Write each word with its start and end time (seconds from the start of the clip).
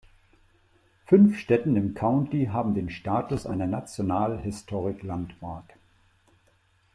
Fünf 1.05 1.37
Stätten 1.37 1.75
im 1.75 1.93
County 1.93 2.47
haben 2.47 2.73
den 2.73 2.89
Status 2.89 3.45
einer 3.45 3.67
National 3.67 4.39
Historic 4.39 5.03
Landmark. 5.03 5.75